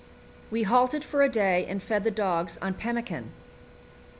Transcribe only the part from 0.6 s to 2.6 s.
halted for a day and fed the dogs